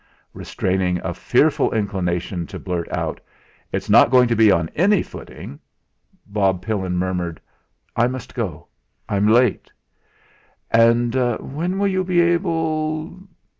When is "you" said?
11.87-12.03